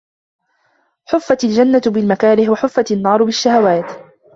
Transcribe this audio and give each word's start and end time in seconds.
حُفَّتْ 1.05 1.43
الْجَنَّةُ 1.43 1.81
بِالْمَكَارِهِ 1.91 2.49
وَحُفَّتْ 2.49 2.91
النَّارُ 2.91 3.23
بِالشَّهَوَاتِ 3.23 4.05